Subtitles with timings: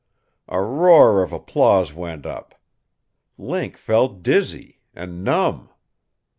[0.47, 2.55] A roar of applause went up.
[3.37, 5.69] Link felt dizzy and numb.